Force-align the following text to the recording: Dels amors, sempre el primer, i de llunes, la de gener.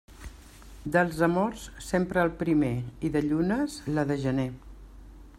Dels 0.93 1.19
amors, 1.27 1.65
sempre 1.87 2.23
el 2.27 2.33
primer, 2.39 2.71
i 3.09 3.11
de 3.17 3.23
llunes, 3.27 3.75
la 3.99 4.07
de 4.13 4.17
gener. 4.23 4.49